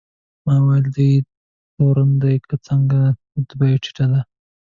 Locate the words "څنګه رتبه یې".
2.67-3.77